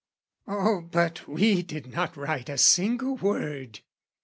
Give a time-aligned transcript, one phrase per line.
[0.47, 3.81] "Oh, but we did not write a single word!